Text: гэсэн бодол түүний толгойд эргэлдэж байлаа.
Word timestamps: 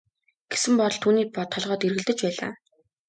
гэсэн 0.51 0.73
бодол 0.79 0.99
түүний 1.03 1.27
толгойд 1.51 1.85
эргэлдэж 1.87 2.19
байлаа. 2.23 2.51